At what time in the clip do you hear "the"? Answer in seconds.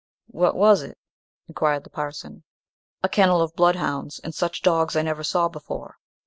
1.83-1.91